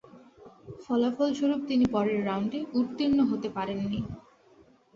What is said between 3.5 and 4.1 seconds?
পারেননি।